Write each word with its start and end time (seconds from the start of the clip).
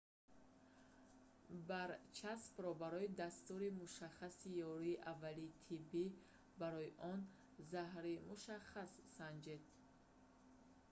барчаспро 1.69 2.69
барои 2.83 3.07
дастури 3.21 3.67
мушаххаси 3.81 4.49
ёрии 4.73 5.01
аввалини 5.11 5.57
тиббӣ 5.65 6.05
барои 6.61 6.91
он 7.11 7.19
заҳри 7.71 8.15
мушаххас 8.29 8.91
санҷед 9.15 9.63